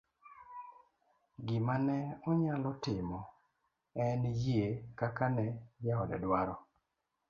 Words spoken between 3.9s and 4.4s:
en